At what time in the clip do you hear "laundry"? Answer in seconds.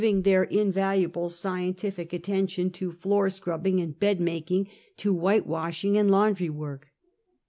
6.09-6.49